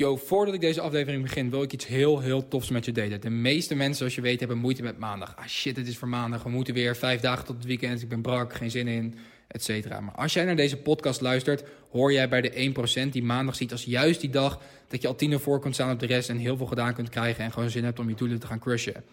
Yo, 0.00 0.16
voordat 0.16 0.54
ik 0.54 0.60
deze 0.60 0.80
aflevering 0.80 1.22
begin, 1.22 1.50
wil 1.50 1.62
ik 1.62 1.72
iets 1.72 1.86
heel, 1.86 2.20
heel 2.20 2.48
tofs 2.48 2.70
met 2.70 2.84
je 2.84 2.92
delen. 2.92 3.20
De 3.20 3.30
meeste 3.30 3.74
mensen, 3.74 3.96
zoals 3.96 4.14
je 4.14 4.20
weet, 4.20 4.40
hebben 4.40 4.58
moeite 4.58 4.82
met 4.82 4.98
maandag. 4.98 5.36
Ah 5.36 5.46
shit, 5.46 5.76
het 5.76 5.88
is 5.88 5.98
voor 5.98 6.08
maandag. 6.08 6.42
We 6.42 6.50
moeten 6.50 6.74
weer 6.74 6.96
vijf 6.96 7.20
dagen 7.20 7.44
tot 7.44 7.56
het 7.56 7.64
weekend. 7.64 8.02
Ik 8.02 8.08
ben 8.08 8.22
brak, 8.22 8.54
geen 8.54 8.70
zin 8.70 8.88
in, 8.88 9.14
et 9.46 9.62
cetera. 9.62 10.00
Maar 10.00 10.14
als 10.14 10.32
jij 10.32 10.44
naar 10.44 10.56
deze 10.56 10.76
podcast 10.76 11.20
luistert, 11.20 11.64
hoor 11.90 12.12
jij 12.12 12.28
bij 12.28 12.40
de 12.40 12.72
1% 13.06 13.08
die 13.08 13.22
maandag 13.22 13.54
ziet 13.54 13.72
als 13.72 13.84
juist 13.84 14.20
die 14.20 14.30
dag 14.30 14.60
dat 14.88 15.02
je 15.02 15.08
al 15.08 15.14
tien 15.14 15.38
voor 15.38 15.60
kunt 15.60 15.74
staan 15.74 15.92
op 15.92 15.98
de 15.98 16.06
rest 16.06 16.28
en 16.28 16.36
heel 16.36 16.56
veel 16.56 16.66
gedaan 16.66 16.94
kunt 16.94 17.08
krijgen 17.08 17.44
en 17.44 17.52
gewoon 17.52 17.70
zin 17.70 17.84
hebt 17.84 17.98
om 17.98 18.08
je 18.08 18.14
doelen 18.14 18.40
te 18.40 18.46
gaan 18.46 18.60
crushen. 18.60 19.04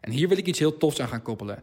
En 0.00 0.10
hier 0.10 0.28
wil 0.28 0.38
ik 0.38 0.46
iets 0.46 0.58
heel 0.58 0.76
tofs 0.76 1.00
aan 1.00 1.08
gaan 1.08 1.22
koppelen. 1.22 1.62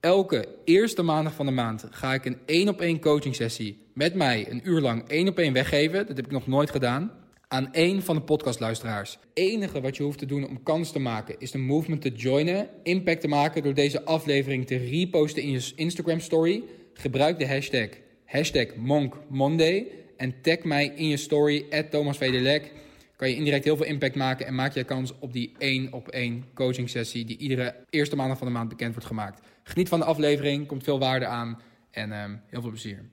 Elke 0.00 0.48
eerste 0.64 1.02
maandag 1.02 1.34
van 1.34 1.46
de 1.46 1.52
maand 1.52 1.86
ga 1.90 2.14
ik 2.14 2.24
een 2.24 2.38
één 2.46 2.68
op 2.68 2.80
één 2.80 3.00
coaching 3.00 3.34
sessie 3.34 3.86
met 3.94 4.14
mij 4.14 4.50
een 4.50 4.60
uur 4.64 4.80
lang 4.80 5.08
één 5.08 5.28
op 5.28 5.38
één 5.38 5.52
weggeven. 5.52 6.06
Dat 6.06 6.16
heb 6.16 6.26
ik 6.26 6.32
nog 6.32 6.46
nooit 6.46 6.70
gedaan 6.70 7.20
aan 7.52 7.72
één 7.72 8.02
van 8.02 8.16
de 8.16 8.22
podcastluisteraars. 8.22 9.12
Het 9.12 9.30
enige 9.32 9.80
wat 9.80 9.96
je 9.96 10.02
hoeft 10.02 10.18
te 10.18 10.26
doen 10.26 10.48
om 10.48 10.62
kans 10.62 10.92
te 10.92 10.98
maken 10.98 11.34
is 11.38 11.50
de 11.50 11.58
movement 11.58 12.02
te 12.02 12.10
joinen, 12.10 12.68
impact 12.82 13.20
te 13.20 13.28
maken 13.28 13.62
door 13.62 13.74
deze 13.74 14.04
aflevering 14.04 14.66
te 14.66 14.76
reposten 14.76 15.42
in 15.42 15.50
je 15.50 15.72
Instagram 15.76 16.20
story. 16.20 16.62
Gebruik 16.94 17.38
de 17.38 17.46
hashtag, 17.46 17.88
hashtag 18.24 18.74
MonkMonday 18.76 19.86
en 20.16 20.34
tag 20.42 20.62
mij 20.62 20.92
in 20.96 21.08
je 21.08 21.16
story, 21.16 21.84
Thomas 21.90 22.18
Kan 22.18 23.28
je 23.28 23.36
indirect 23.36 23.64
heel 23.64 23.76
veel 23.76 23.86
impact 23.86 24.14
maken 24.14 24.46
en 24.46 24.54
maak 24.54 24.74
je 24.74 24.84
kans 24.84 25.18
op 25.18 25.32
die 25.32 25.52
één 25.58 25.92
op 25.92 26.08
één 26.08 26.44
coaching 26.54 26.90
sessie 26.90 27.24
die 27.24 27.38
iedere 27.38 27.74
eerste 27.90 28.16
maandag 28.16 28.38
van 28.38 28.46
de 28.46 28.52
maand 28.52 28.68
bekend 28.68 28.92
wordt 28.92 29.06
gemaakt. 29.06 29.40
Geniet 29.62 29.88
van 29.88 29.98
de 29.98 30.04
aflevering, 30.04 30.66
komt 30.66 30.84
veel 30.84 30.98
waarde 30.98 31.26
aan 31.26 31.60
en 31.90 32.12
um, 32.12 32.40
heel 32.46 32.60
veel 32.60 32.70
plezier. 32.70 33.10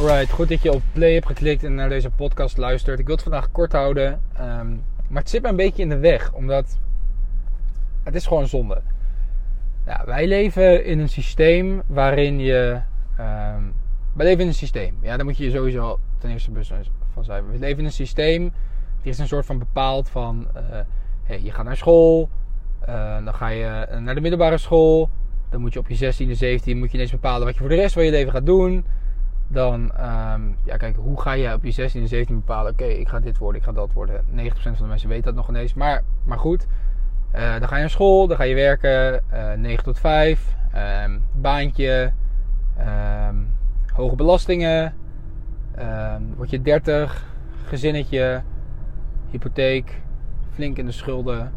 Alright, 0.00 0.30
goed 0.30 0.48
dat 0.48 0.62
je 0.62 0.72
op 0.72 0.82
play 0.92 1.12
hebt 1.12 1.26
geklikt 1.26 1.64
en 1.64 1.74
naar 1.74 1.88
deze 1.88 2.10
podcast 2.10 2.56
luistert. 2.56 2.98
Ik 2.98 3.06
wil 3.06 3.14
het 3.14 3.24
vandaag 3.24 3.50
kort 3.52 3.72
houden, 3.72 4.20
um, 4.40 4.84
maar 5.08 5.20
het 5.22 5.30
zit 5.30 5.42
me 5.42 5.48
een 5.48 5.56
beetje 5.56 5.82
in 5.82 5.88
de 5.88 5.98
weg, 5.98 6.32
omdat 6.32 6.78
het 8.04 8.14
is 8.14 8.26
gewoon 8.26 8.46
zonde. 8.46 8.82
Wij 10.04 10.26
leven 10.26 10.84
in 10.84 10.98
een 10.98 11.08
systeem 11.08 11.82
waarin 11.86 12.38
je. 12.38 12.80
Um, 13.20 13.74
wij 14.12 14.26
leven 14.26 14.40
in 14.40 14.46
een 14.46 14.54
systeem. 14.54 14.96
Ja, 15.00 15.16
daar 15.16 15.24
moet 15.24 15.36
je 15.36 15.44
je 15.44 15.50
sowieso 15.50 15.98
ten 16.18 16.30
eerste 16.30 16.50
bewust 16.50 16.72
van 17.12 17.24
zijn. 17.24 17.50
We 17.50 17.58
leven 17.58 17.78
in 17.78 17.84
een 17.84 17.92
systeem. 17.92 18.52
Die 19.02 19.12
is 19.12 19.18
een 19.18 19.28
soort 19.28 19.46
van 19.46 19.58
bepaald 19.58 20.08
van. 20.08 20.46
Uh, 20.56 20.62
hey, 21.22 21.40
je 21.42 21.52
gaat 21.52 21.64
naar 21.64 21.76
school. 21.76 22.28
Uh, 22.88 23.24
dan 23.24 23.34
ga 23.34 23.48
je 23.48 23.86
naar 23.98 24.14
de 24.14 24.20
middelbare 24.20 24.58
school. 24.58 25.10
Dan 25.50 25.60
moet 25.60 25.72
je 25.72 25.78
op 25.78 25.88
je 25.88 26.12
16e, 26.12 26.30
17 26.30 26.78
moet 26.78 26.90
je 26.90 26.96
ineens 26.96 27.10
bepalen 27.10 27.44
wat 27.44 27.54
je 27.54 27.60
voor 27.60 27.68
de 27.68 27.74
rest 27.74 27.94
van 27.94 28.04
je 28.04 28.10
leven 28.10 28.32
gaat 28.32 28.46
doen. 28.46 28.84
Dan, 29.52 29.80
um, 29.82 30.56
ja, 30.64 30.76
kijk, 30.76 30.96
hoe 30.96 31.20
ga 31.20 31.32
je 31.32 31.54
op 31.54 31.64
je 31.64 31.70
16 31.70 32.00
en 32.00 32.08
17 32.08 32.36
bepalen? 32.36 32.72
Oké, 32.72 32.84
ik 32.84 33.08
ga 33.08 33.20
dit 33.20 33.38
worden, 33.38 33.60
ik 33.60 33.66
ga 33.66 33.72
dat 33.72 33.92
worden. 33.92 34.24
90% 34.24 34.26
van 34.62 34.72
de 34.78 34.84
mensen 34.84 35.08
weten 35.08 35.24
dat 35.24 35.34
nog 35.34 35.48
ineens. 35.48 35.74
Maar, 35.74 36.02
maar 36.24 36.38
goed, 36.38 36.66
uh, 37.34 37.58
dan 37.58 37.68
ga 37.68 37.74
je 37.74 37.80
naar 37.80 37.90
school, 37.90 38.26
dan 38.26 38.36
ga 38.36 38.42
je 38.42 38.54
werken, 38.54 39.22
uh, 39.32 39.52
eh, 39.52 39.58
9 39.58 39.84
tot 39.84 39.98
5, 39.98 40.54
um, 40.74 40.80
ehm, 40.80 41.18
baantje, 41.32 42.12
um, 43.28 43.54
hoge 43.94 44.16
belastingen, 44.16 44.94
word 46.36 46.50
je 46.50 46.62
30, 46.62 47.24
gezinnetje, 47.64 48.42
hypotheek, 49.30 50.00
flink 50.54 50.78
in 50.78 50.86
de 50.86 50.92
schulden 50.92 51.52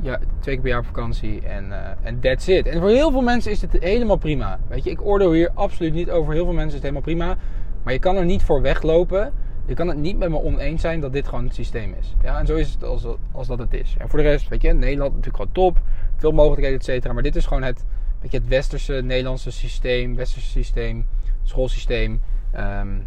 ja, 0.00 0.18
twee 0.38 0.54
keer 0.54 0.62
per 0.62 0.68
jaar 0.70 0.78
op 0.78 0.86
vakantie 0.86 1.40
en 1.46 1.64
uh, 1.68 1.88
en 2.02 2.20
that's 2.20 2.46
it. 2.46 2.66
En 2.66 2.80
voor 2.80 2.88
heel 2.88 3.10
veel 3.10 3.22
mensen 3.22 3.50
is 3.50 3.60
het 3.60 3.72
helemaal 3.72 4.16
prima. 4.16 4.58
Weet 4.68 4.84
je, 4.84 4.90
ik 4.90 5.06
oordeel 5.06 5.32
hier 5.32 5.50
absoluut 5.54 5.92
niet 5.92 6.10
over. 6.10 6.32
Heel 6.32 6.44
veel 6.44 6.52
mensen 6.52 6.68
is 6.78 6.82
het 6.82 6.82
helemaal 6.82 7.02
prima. 7.02 7.36
Maar 7.82 7.92
je 7.92 7.98
kan 7.98 8.16
er 8.16 8.24
niet 8.24 8.42
voor 8.42 8.62
weglopen. 8.62 9.32
Je 9.66 9.74
kan 9.74 9.88
het 9.88 9.98
niet 9.98 10.18
met 10.18 10.30
me 10.30 10.42
oneens 10.42 10.80
zijn 10.80 11.00
dat 11.00 11.12
dit 11.12 11.28
gewoon 11.28 11.44
het 11.44 11.54
systeem 11.54 11.94
is. 11.98 12.14
Ja, 12.22 12.38
en 12.38 12.46
zo 12.46 12.54
is 12.54 12.72
het 12.72 12.84
als, 12.84 13.06
als 13.32 13.46
dat 13.46 13.58
het 13.58 13.74
is. 13.74 13.96
En 13.98 14.08
voor 14.08 14.18
de 14.18 14.24
rest, 14.24 14.48
weet 14.48 14.62
je, 14.62 14.72
Nederland 14.72 15.14
natuurlijk 15.14 15.36
gewoon 15.36 15.52
top. 15.52 15.82
Veel 16.16 16.32
mogelijkheden, 16.32 16.78
et 16.78 16.84
cetera. 16.84 17.12
Maar 17.12 17.22
dit 17.22 17.36
is 17.36 17.46
gewoon 17.46 17.62
het, 17.62 17.84
weet 18.20 18.30
je, 18.30 18.38
het 18.38 18.48
westerse 18.48 18.92
Nederlandse 18.92 19.50
systeem, 19.50 20.16
westerse 20.16 20.50
systeem, 20.50 21.06
schoolsysteem. 21.42 22.20
Um, 22.56 23.06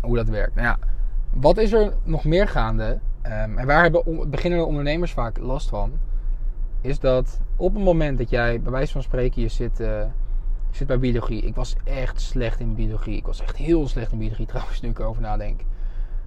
hoe 0.00 0.16
dat 0.16 0.28
werkt. 0.28 0.54
Nou 0.54 0.66
ja, 0.66 0.78
wat 1.30 1.58
is 1.58 1.72
er 1.72 1.92
nog 2.02 2.24
meer 2.24 2.48
gaande? 2.48 2.98
Um, 3.26 3.58
en 3.58 3.66
waar 3.66 3.82
hebben 3.82 4.30
beginnende 4.30 4.64
ondernemers 4.64 5.12
vaak 5.12 5.38
last 5.38 5.68
van? 5.68 5.92
Is 6.80 6.98
dat 6.98 7.40
op 7.56 7.74
het 7.74 7.84
moment 7.84 8.18
dat 8.18 8.30
jij, 8.30 8.60
bij 8.60 8.72
wijze 8.72 8.92
van 8.92 9.02
spreken, 9.02 9.42
je 9.42 9.48
zit, 9.48 9.80
uh, 9.80 9.86
je 10.70 10.76
zit 10.76 10.86
bij 10.86 10.98
biologie. 10.98 11.42
Ik 11.42 11.54
was 11.54 11.76
echt 11.84 12.20
slecht 12.20 12.60
in 12.60 12.74
biologie. 12.74 13.16
Ik 13.16 13.26
was 13.26 13.42
echt 13.42 13.56
heel 13.56 13.88
slecht 13.88 14.12
in 14.12 14.18
biologie 14.18 14.46
trouwens, 14.52 14.80
nu 14.80 14.88
ik 14.88 14.98
erover 14.98 15.22
nadenk. 15.22 15.60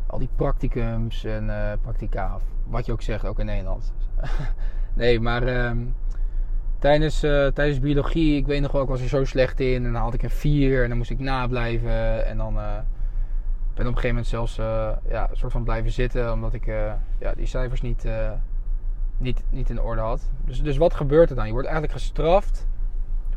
Al 0.07 0.19
die 0.19 0.29
practicums 0.35 1.23
en 1.23 1.45
uh, 1.45 1.71
practica, 1.81 2.37
wat 2.67 2.85
je 2.85 2.91
ook 2.91 3.01
zegt, 3.01 3.25
ook 3.25 3.39
in 3.39 3.45
Nederland. 3.45 3.93
nee, 4.93 5.19
maar 5.19 5.67
um, 5.67 5.95
tijdens, 6.79 7.23
uh, 7.23 7.47
tijdens 7.47 7.79
biologie, 7.79 8.37
ik 8.37 8.45
weet 8.45 8.61
nog 8.61 8.71
wel, 8.71 8.81
ik 8.81 8.87
was 8.87 9.01
er 9.01 9.07
zo 9.07 9.25
slecht 9.25 9.59
in. 9.59 9.85
En 9.85 9.93
dan 9.93 10.01
had 10.01 10.13
ik 10.13 10.23
een 10.23 10.29
4 10.29 10.83
en 10.83 10.89
dan 10.89 10.97
moest 10.97 11.09
ik 11.09 11.19
nablijven. 11.19 12.25
En 12.25 12.37
dan 12.37 12.57
ben 13.75 13.87
op 13.87 13.95
een 13.95 14.01
gegeven 14.01 14.07
moment 14.07 14.27
zelfs 14.27 14.57
uh, 14.57 14.91
ja, 15.09 15.29
soort 15.31 15.51
van 15.51 15.63
blijven 15.63 15.91
zitten. 15.91 16.31
Omdat 16.31 16.53
ik 16.53 16.67
uh, 16.67 16.93
ja, 17.19 17.33
die 17.33 17.45
cijfers 17.45 17.81
niet, 17.81 18.05
uh, 18.05 18.31
niet, 19.17 19.43
niet 19.49 19.69
in 19.69 19.81
orde 19.81 20.01
had. 20.01 20.31
Dus, 20.45 20.61
dus 20.61 20.77
wat 20.77 20.93
gebeurt 20.93 21.29
er 21.29 21.35
dan? 21.35 21.45
Je 21.45 21.51
wordt 21.51 21.67
eigenlijk 21.67 21.99
gestraft 21.99 22.67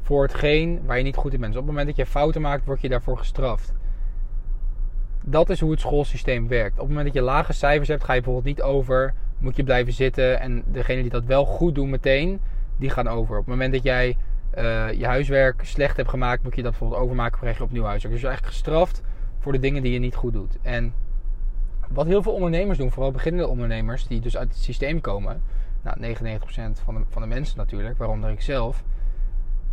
voor 0.00 0.22
hetgeen 0.22 0.80
waar 0.86 0.96
je 0.96 1.02
niet 1.02 1.16
goed 1.16 1.32
in 1.32 1.40
bent. 1.40 1.52
Dus 1.52 1.60
op 1.60 1.66
het 1.66 1.76
moment 1.76 1.96
dat 1.96 2.06
je 2.06 2.12
fouten 2.12 2.40
maakt, 2.40 2.64
word 2.64 2.80
je 2.80 2.88
daarvoor 2.88 3.18
gestraft. 3.18 3.72
Dat 5.24 5.50
is 5.50 5.60
hoe 5.60 5.70
het 5.70 5.80
schoolsysteem 5.80 6.48
werkt. 6.48 6.72
Op 6.72 6.78
het 6.78 6.88
moment 6.88 7.06
dat 7.06 7.14
je 7.14 7.22
lage 7.22 7.52
cijfers 7.52 7.88
hebt, 7.88 8.04
ga 8.04 8.12
je 8.12 8.20
bijvoorbeeld 8.20 8.56
niet 8.56 8.64
over. 8.64 9.14
Moet 9.38 9.56
je 9.56 9.64
blijven 9.64 9.92
zitten. 9.92 10.40
En 10.40 10.62
degene 10.66 11.02
die 11.02 11.10
dat 11.10 11.24
wel 11.24 11.44
goed 11.44 11.74
doen 11.74 11.90
meteen, 11.90 12.40
die 12.76 12.90
gaan 12.90 13.08
over. 13.08 13.32
Op 13.34 13.44
het 13.44 13.54
moment 13.54 13.72
dat 13.72 13.82
jij 13.82 14.16
je 14.96 15.06
huiswerk 15.06 15.64
slecht 15.64 15.96
hebt 15.96 16.08
gemaakt, 16.08 16.42
moet 16.42 16.56
je 16.56 16.62
dat 16.62 16.70
bijvoorbeeld 16.70 17.00
overmaken, 17.00 17.38
krijg 17.38 17.56
je 17.56 17.62
opnieuw 17.62 17.84
huiswerk. 17.84 18.12
Dus 18.12 18.22
je 18.22 18.28
eigenlijk 18.28 18.56
gestraft 18.56 19.02
voor 19.48 19.56
de 19.56 19.66
dingen 19.66 19.82
die 19.82 19.92
je 19.92 19.98
niet 19.98 20.14
goed 20.14 20.32
doet. 20.32 20.58
En 20.62 20.92
wat 21.88 22.06
heel 22.06 22.22
veel 22.22 22.32
ondernemers 22.32 22.78
doen, 22.78 22.90
vooral 22.90 23.10
beginnende 23.10 23.48
ondernemers 23.48 24.06
die 24.06 24.20
dus 24.20 24.36
uit 24.36 24.48
het 24.48 24.62
systeem 24.62 25.00
komen, 25.00 25.42
nou 25.82 26.16
99% 26.16 26.82
van 26.84 26.94
de, 26.94 27.00
van 27.08 27.22
de 27.22 27.28
mensen 27.28 27.56
natuurlijk, 27.56 27.98
waaronder 27.98 28.30
ik 28.30 28.40
zelf, 28.40 28.84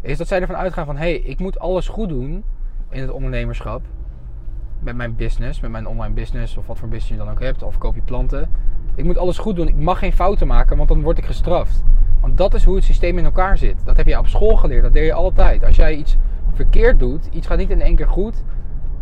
is 0.02 0.18
dat 0.18 0.28
zij 0.28 0.42
ervan 0.42 0.56
uitgaan 0.56 0.86
van 0.86 0.98
hé, 0.98 1.02
hey, 1.02 1.16
ik 1.16 1.40
moet 1.40 1.60
alles 1.60 1.88
goed 1.88 2.10
doen 2.10 2.44
in 2.90 3.02
het 3.02 3.12
ondernemerschap. 3.12 3.82
Met 4.80 4.96
mijn 4.96 5.16
business, 5.16 5.60
met 5.60 5.72
mijn 5.72 5.88
online 5.88 6.14
business 6.14 6.58
of 6.58 6.68
wat 6.68 6.78
voor 6.78 6.90
business 6.90 7.12
je 7.12 7.26
dan 7.26 7.30
ook 7.30 7.42
hebt, 7.42 7.64
of 7.64 7.78
koop 7.78 7.96
je 7.96 8.02
planten. 8.02 8.50
Ik 8.96 9.04
moet 9.04 9.18
alles 9.18 9.38
goed 9.38 9.56
doen, 9.56 9.68
ik 9.68 9.76
mag 9.76 10.00
geen 10.00 10.14
fouten 10.14 10.48
maken, 10.48 10.78
want 10.78 10.90
dan 10.90 11.02
word 11.02 11.18
ik 11.18 11.26
gestraft. 11.26 11.84
Want 12.22 12.38
dat 12.38 12.54
is 12.54 12.64
hoe 12.64 12.76
het 12.76 12.84
systeem 12.84 13.18
in 13.18 13.26
elkaar 13.26 13.58
zit. 13.58 13.86
Dat 13.86 13.98
heb 13.98 14.08
je 14.08 14.20
op 14.20 14.28
school 14.28 14.56
geleerd, 14.56 14.84
dat 14.84 14.94
deed 14.94 15.06
je 15.06 15.14
altijd. 15.14 15.64
Als 15.64 15.76
jij 15.76 15.96
iets 15.96 16.18
verkeerd 16.54 17.00
doet, 17.00 17.30
iets 17.32 17.48
gaat 17.48 17.58
niet 17.58 17.70
in 17.70 17.82
één 17.82 17.96
keer 17.96 18.08
goed, 18.08 18.44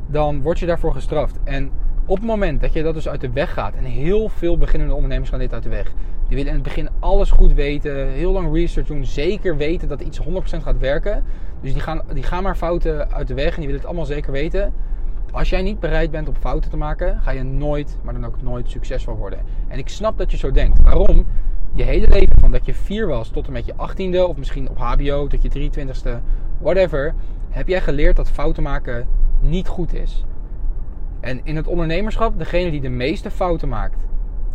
dan 0.08 0.42
word 0.42 0.60
je 0.60 0.66
daarvoor 0.66 0.94
gestraft. 0.94 1.40
En 1.44 1.72
op 2.06 2.18
het 2.18 2.26
moment 2.26 2.62
dat 2.62 2.74
je 2.74 2.84
dat 2.84 2.94
dus 2.94 3.10
uit 3.10 3.22
de 3.22 3.32
weg 3.32 3.54
gaat, 3.54 3.76
en 3.76 3.84
heel 3.84 4.30
veel 4.30 4.58
beginnende 4.58 4.94
ondernemers 4.94 5.30
gaan 5.30 5.40
dit 5.40 5.54
uit 5.54 5.64
de 5.64 5.70
weg. 5.70 5.94
Die 6.28 6.38
willen 6.38 6.48
in 6.48 6.54
het 6.54 6.64
begin 6.64 6.90
alles 7.00 7.32
goed 7.32 7.54
weten, 7.54 8.08
heel 8.08 8.32
lang 8.32 8.54
research 8.54 8.88
doen, 8.88 9.06
zeker 9.06 9.58
weten 9.58 9.88
dat 9.88 10.02
iets 10.02 10.20
100% 10.20 10.24
gaat 10.44 10.80
werken. 10.80 11.24
Dus 11.62 11.74
die 11.74 11.82
gaan, 11.82 12.02
die 12.14 12.24
gaan 12.24 12.44
maar 12.44 12.56
fouten 12.56 13.12
uit 13.12 13.28
de 13.28 13.34
weg 13.34 13.50
en 13.50 13.56
die 13.56 13.66
willen 13.66 13.76
het 13.76 13.86
allemaal 13.86 14.06
zeker 14.06 14.32
weten. 14.32 14.74
Als 15.32 15.50
jij 15.50 15.62
niet 15.62 15.80
bereid 15.80 16.12
bent 16.12 16.28
om 16.28 16.36
fouten 16.36 16.70
te 16.70 16.78
maken, 16.78 17.20
ga 17.22 17.32
je 17.32 17.44
nooit, 17.44 17.98
maar 18.04 18.14
dan 18.14 18.26
ook 18.26 18.42
nooit 18.42 18.70
succesvol 18.70 19.16
worden. 19.16 19.40
En 19.68 19.80
ik 19.80 19.90
snap 19.90 20.18
dat 20.18 20.32
je 20.32 20.38
zo 20.38 20.52
denkt. 20.52 20.82
Waarom? 20.82 21.26
Je 21.74 21.84
hele 21.84 22.08
leven 22.08 22.40
van 22.40 22.52
dat 22.52 22.66
je 22.66 22.74
4 22.74 23.08
was 23.08 23.30
tot 23.30 23.48
en 23.48 23.54
met 23.54 23.66
je 23.66 23.74
18e, 23.74 24.30
of 24.30 24.38
misschien 24.38 24.70
op 24.70 24.78
HBO 24.78 25.28
tot 25.28 25.42
je 25.42 25.72
23e, 25.72 26.10
whatever, 26.62 27.14
heb 27.54 27.68
jij 27.68 27.82
geleerd 27.82 28.16
dat 28.16 28.30
fouten 28.30 28.64
maken 28.64 29.08
niet 29.40 29.68
goed 29.68 29.94
is. 29.94 30.26
En 31.20 31.42
in 31.44 31.56
het 31.56 31.68
ondernemerschap, 31.68 32.38
degene 32.38 32.72
die 32.72 32.82
de 32.82 32.90
meeste 32.90 33.32
fouten 33.32 33.70
maakt 33.70 34.08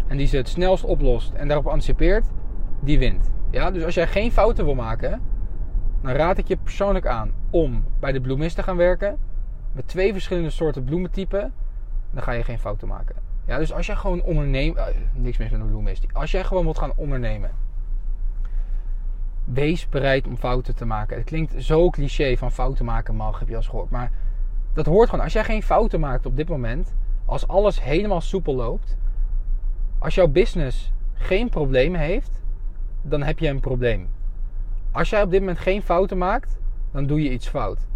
en 0.07 0.17
die 0.17 0.27
ze 0.27 0.37
het 0.37 0.49
snelst 0.49 0.85
oplost 0.85 1.33
en 1.33 1.49
daarop 1.49 1.67
anticipeert, 1.67 2.27
die 2.81 2.99
wint. 2.99 3.31
Ja, 3.51 3.71
dus 3.71 3.85
als 3.85 3.95
jij 3.95 4.07
geen 4.07 4.33
fouten 4.33 4.65
wil 4.65 4.75
maken, 4.75 5.23
dan 6.03 6.13
raad 6.13 6.39
ik 6.39 6.49
je 6.49 6.57
persoonlijk 6.57 7.07
aan 7.07 7.33
om 7.51 7.85
bij 8.01 8.13
de 8.13 8.21
bloemist 8.21 8.57
te 8.57 8.63
gaan 8.63 8.77
werken 8.77 9.19
met 9.73 9.89
twee 9.89 10.13
verschillende 10.13 10.51
soorten 10.51 10.85
bloementypen. 10.85 11.53
Dan 12.11 12.23
ga 12.23 12.33
je 12.33 12.45
geen 12.45 12.59
fouten 12.59 12.89
maken. 12.89 13.17
Ja, 13.47 13.59
dus 13.59 13.73
als 13.73 13.87
jij 13.87 13.97
gewoon 13.97 14.23
onderneemt, 14.23 14.77
uh, 14.77 14.85
niks 15.15 15.39
mis 15.39 15.51
met 15.51 15.61
een 15.61 15.67
bloemist. 15.67 16.07
Als 16.13 16.31
jij 16.31 16.45
gewoon 16.45 16.65
wilt 16.65 16.79
gaan 16.79 16.93
ondernemen, 16.97 17.51
wees 19.53 19.89
bereid 19.89 20.27
om 20.27 20.37
fouten 20.37 20.75
te 20.77 20.85
maken. 20.85 21.17
Het 21.17 21.27
klinkt 21.27 21.63
zo 21.63 21.91
cliché 21.91 22.37
van 22.37 22.53
fouten 22.53 22.85
maken 22.85 23.15
mag, 23.15 23.39
heb 23.39 23.49
je 23.49 23.57
al 23.57 23.63
gehoord. 23.63 23.91
Maar 23.91 24.11
dat 24.73 24.87
hoort 24.87 25.09
gewoon. 25.09 25.25
Als 25.25 25.33
jij 25.33 25.45
geen 25.45 25.63
fouten 25.63 26.01
maakt 26.01 26.27
op 26.27 26.37
dit 26.37 26.49
moment, 26.49 26.95
als 27.25 27.49
alles 27.49 27.83
helemaal 27.83 28.21
soepel 28.21 28.55
loopt, 28.55 28.97
als 29.99 30.15
jouw 30.15 30.29
business 30.29 30.93
geen 31.15 31.49
problemen 31.49 32.01
heeft, 32.01 32.43
dan 33.03 33.23
heb 33.23 33.39
je 33.39 33.49
een 33.49 33.61
probleem. 33.61 34.09
Als 34.93 35.11
jij 35.11 35.23
op 35.23 35.31
dit 35.31 35.41
moment 35.41 35.59
geen 35.59 35.83
fouten 35.83 36.19
maakt, 36.19 36.59
dan 36.93 37.07
doe 37.07 37.23
je 37.23 37.31
iets 37.31 37.49
fout. 37.49 37.87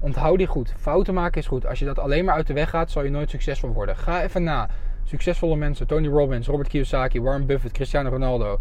Onthoud 0.00 0.38
die 0.38 0.46
goed. 0.46 0.74
Fouten 0.76 1.14
maken 1.14 1.40
is 1.40 1.46
goed. 1.46 1.66
Als 1.66 1.78
je 1.78 1.84
dat 1.84 1.98
alleen 1.98 2.24
maar 2.24 2.34
uit 2.34 2.46
de 2.46 2.52
weg 2.52 2.70
gaat, 2.70 2.90
zal 2.90 3.04
je 3.04 3.10
nooit 3.10 3.30
succesvol 3.30 3.72
worden. 3.72 3.96
Ga 3.96 4.22
even 4.22 4.42
na. 4.42 4.68
Succesvolle 5.04 5.56
mensen, 5.56 5.86
Tony 5.86 6.08
Robbins, 6.08 6.46
Robert 6.46 6.68
Kiyosaki, 6.68 7.20
Warren 7.20 7.46
Buffett, 7.46 7.72
Cristiano 7.72 8.08
Ronaldo, 8.08 8.60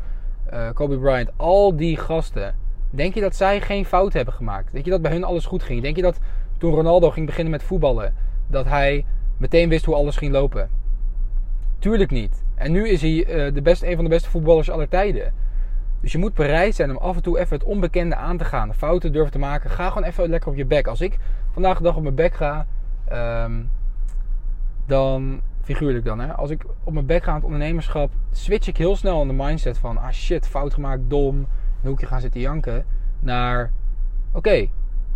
uh, 0.53 0.69
Kobe 0.73 0.97
Bryant, 0.97 1.29
al 1.35 1.75
die 1.75 1.97
gasten. 1.97 2.55
Denk 2.89 3.13
je 3.13 3.21
dat 3.21 3.35
zij 3.35 3.61
geen 3.61 3.85
fout 3.85 4.13
hebben 4.13 4.33
gemaakt? 4.33 4.71
Denk 4.71 4.85
je 4.85 4.91
dat 4.91 5.01
bij 5.01 5.11
hun 5.11 5.23
alles 5.23 5.45
goed 5.45 5.63
ging? 5.63 5.81
Denk 5.81 5.95
je 5.95 6.01
dat 6.01 6.19
toen 6.57 6.73
Ronaldo 6.73 7.11
ging 7.11 7.25
beginnen 7.25 7.51
met 7.51 7.63
voetballen, 7.63 8.13
dat 8.47 8.65
hij 8.65 9.05
meteen 9.37 9.69
wist 9.69 9.85
hoe 9.85 9.95
alles 9.95 10.15
ging 10.15 10.31
lopen? 10.31 10.69
Tuurlijk 11.79 12.11
niet. 12.11 12.43
En 12.55 12.71
nu 12.71 12.89
is 12.89 13.01
hij 13.01 13.11
uh, 13.11 13.53
de 13.53 13.61
best, 13.61 13.83
een 13.83 13.95
van 13.95 14.03
de 14.03 14.09
beste 14.09 14.29
voetballers 14.29 14.69
aller 14.69 14.89
tijden. 14.89 15.33
Dus 16.01 16.11
je 16.11 16.17
moet 16.17 16.33
bereid 16.33 16.75
zijn 16.75 16.89
om 16.89 16.97
af 16.97 17.15
en 17.15 17.21
toe 17.21 17.39
even 17.39 17.57
het 17.57 17.65
onbekende 17.65 18.15
aan 18.15 18.37
te 18.37 18.45
gaan. 18.45 18.75
Fouten 18.75 19.11
durven 19.11 19.31
te 19.31 19.39
maken. 19.39 19.69
Ga 19.69 19.87
gewoon 19.87 20.07
even 20.07 20.29
lekker 20.29 20.49
op 20.49 20.55
je 20.55 20.65
bek. 20.65 20.87
Als 20.87 21.01
ik 21.01 21.17
vandaag 21.51 21.77
de 21.77 21.83
dag 21.83 21.95
op 21.95 22.01
mijn 22.01 22.15
bek 22.15 22.33
ga, 22.33 22.65
um, 23.43 23.69
dan 24.85 25.41
figuurlijk 25.67 26.05
dan, 26.05 26.19
hè. 26.19 26.33
Als 26.33 26.49
ik 26.49 26.65
op 26.83 26.93
mijn 26.93 27.05
bek 27.05 27.23
ga 27.23 27.29
aan 27.29 27.35
het 27.35 27.43
ondernemerschap, 27.43 28.11
switch 28.31 28.67
ik 28.67 28.77
heel 28.77 28.95
snel 28.95 29.21
in 29.21 29.27
de 29.27 29.33
mindset 29.33 29.77
van, 29.77 29.97
ah 29.97 30.11
shit, 30.11 30.47
fout 30.47 30.73
gemaakt, 30.73 31.01
dom, 31.07 31.37
een 31.37 31.89
hoekje 31.89 32.05
gaan 32.05 32.21
zitten 32.21 32.41
janken, 32.41 32.85
naar, 33.19 33.71
oké, 34.31 34.67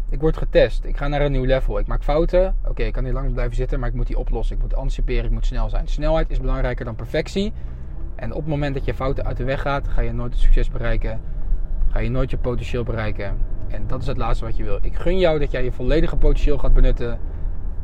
ik 0.09 0.19
word 0.19 0.37
getest, 0.37 0.85
ik 0.85 0.97
ga 0.97 1.07
naar 1.07 1.21
een 1.21 1.31
nieuw 1.31 1.45
level, 1.45 1.79
ik 1.79 1.87
maak 1.87 2.03
fouten, 2.03 2.55
oké, 2.67 2.83
ik 2.83 2.93
kan 2.93 3.03
niet 3.03 3.13
lang 3.13 3.33
blijven 3.33 3.55
zitten, 3.55 3.79
maar 3.79 3.89
ik 3.89 3.95
moet 3.95 4.07
die 4.07 4.17
oplossen, 4.17 4.55
ik 4.55 4.61
moet 4.61 4.75
anticiperen, 4.75 5.25
ik 5.25 5.31
moet 5.31 5.45
snel 5.45 5.69
zijn. 5.69 5.87
Snelheid 5.87 6.29
is 6.29 6.39
belangrijker 6.39 6.85
dan 6.85 6.95
perfectie. 6.95 7.53
En 8.15 8.31
op 8.31 8.39
het 8.39 8.47
moment 8.47 8.73
dat 8.73 8.85
je 8.85 8.93
fouten 8.93 9.25
uit 9.25 9.37
de 9.37 9.43
weg 9.43 9.61
gaat, 9.61 9.87
ga 9.87 10.01
je 10.01 10.11
nooit 10.11 10.33
het 10.33 10.41
succes 10.41 10.69
bereiken, 10.69 11.21
ga 11.89 11.99
je 11.99 12.09
nooit 12.09 12.29
je 12.29 12.37
potentieel 12.37 12.83
bereiken. 12.83 13.37
En 13.67 13.87
dat 13.87 14.01
is 14.01 14.07
het 14.07 14.17
laatste 14.17 14.45
wat 14.45 14.57
je 14.57 14.63
wil. 14.63 14.79
Ik 14.81 14.95
gun 14.95 15.19
jou 15.19 15.39
dat 15.39 15.51
jij 15.51 15.63
je 15.63 15.71
volledige 15.71 16.15
potentieel 16.15 16.57
gaat 16.57 16.73
benutten 16.73 17.19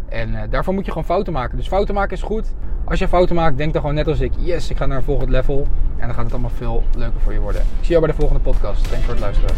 en 0.10 0.30
uh, 0.30 0.42
daarvoor 0.50 0.74
moet 0.74 0.86
je 0.86 0.92
gewoon 0.92 1.08
fouten 1.08 1.34
maken. 1.34 1.58
Dus 1.58 1.68
fouten 1.68 1.94
maken 1.94 2.18
is 2.18 2.22
goed. 2.22 2.54
Als 2.84 3.00
je 3.00 3.08
fouten 3.08 3.36
maakt, 3.36 3.58
denk 3.58 3.74
dan 3.74 3.82
gewoon 3.82 3.96
net 3.96 4.08
als 4.08 4.20
ik: 4.20 4.32
yes, 4.38 4.70
ik 4.70 4.78
ga 4.78 4.86
naar 4.86 4.98
een 4.98 5.04
volgend 5.04 5.30
level. 5.30 5.68
En 5.98 6.06
dan 6.06 6.16
gaat 6.16 6.24
het 6.24 6.34
allemaal 6.34 6.52
veel 6.56 6.84
leuker 6.96 7.20
voor 7.20 7.34
je 7.34 7.40
worden. 7.40 7.62
Ik 7.62 7.68
zie 7.82 7.90
jou 7.90 8.00
bij 8.06 8.10
de 8.10 8.20
volgende 8.20 8.44
podcast. 8.44 8.90
Dank 8.90 9.04
voor 9.04 9.14
het 9.14 9.24
luisteren. 9.24 9.56